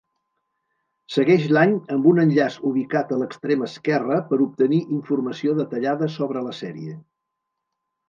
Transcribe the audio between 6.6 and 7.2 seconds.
sèrie.